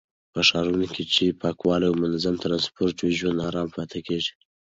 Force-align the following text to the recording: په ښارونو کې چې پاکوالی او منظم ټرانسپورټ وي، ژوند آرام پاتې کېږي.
په 0.33 0.39
ښارونو 0.47 0.85
کې 0.93 1.03
چې 1.13 1.37
پاکوالی 1.41 1.85
او 1.89 1.95
منظم 2.03 2.35
ټرانسپورټ 2.43 2.95
وي، 2.99 3.13
ژوند 3.19 3.43
آرام 3.47 3.67
پاتې 3.75 3.99
کېږي. 4.07 4.31